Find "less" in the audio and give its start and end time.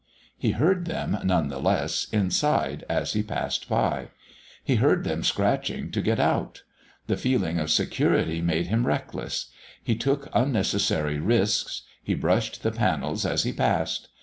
1.59-2.07